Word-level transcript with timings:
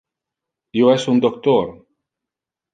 Io 0.81 0.89
es 0.95 1.05
un 1.15 1.23
doctor. 1.27 1.71